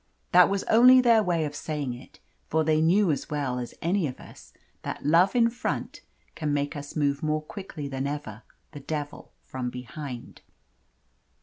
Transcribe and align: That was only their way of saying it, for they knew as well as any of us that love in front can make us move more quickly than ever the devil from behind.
That 0.31 0.49
was 0.49 0.63
only 0.63 0.99
their 0.99 1.21
way 1.21 1.45
of 1.45 1.53
saying 1.55 1.93
it, 1.93 2.19
for 2.47 2.63
they 2.63 2.81
knew 2.81 3.11
as 3.11 3.29
well 3.29 3.59
as 3.59 3.75
any 3.83 4.07
of 4.07 4.19
us 4.19 4.51
that 4.81 5.05
love 5.05 5.35
in 5.35 5.47
front 5.47 6.01
can 6.33 6.51
make 6.51 6.75
us 6.75 6.95
move 6.95 7.21
more 7.21 7.43
quickly 7.43 7.87
than 7.87 8.07
ever 8.07 8.41
the 8.71 8.79
devil 8.79 9.31
from 9.43 9.69
behind. 9.69 10.41